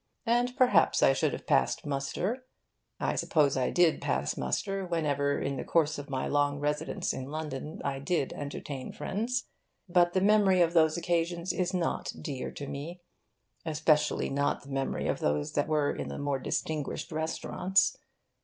And 0.25 0.57
perhaps 0.57 1.03
I 1.03 1.13
should 1.13 1.31
have 1.31 1.45
passed 1.45 1.85
muster. 1.85 2.43
I 2.99 3.13
suppose 3.15 3.55
I 3.55 3.69
did 3.69 4.01
pass 4.01 4.35
muster 4.35 4.83
whenever, 4.83 5.37
in 5.39 5.57
the 5.57 5.63
course 5.63 5.99
of 5.99 6.09
my 6.09 6.27
long 6.27 6.59
residence 6.59 7.13
in 7.13 7.25
London, 7.29 7.79
I 7.85 7.99
did 7.99 8.33
entertain 8.33 8.93
friends. 8.93 9.43
But 9.87 10.13
the 10.13 10.19
memory 10.21 10.59
of 10.59 10.73
those 10.73 10.97
occasions 10.97 11.53
is 11.53 11.71
not 11.71 12.13
dear 12.19 12.49
to 12.49 12.65
me 12.65 12.99
especially 13.63 14.31
not 14.31 14.63
the 14.63 14.69
memory 14.69 15.07
of 15.07 15.19
those 15.19 15.53
that 15.53 15.67
were 15.67 15.95
in 15.95 16.07
the 16.07 16.17
more 16.17 16.39
distinguished 16.39 17.11
restaurants. 17.11 17.95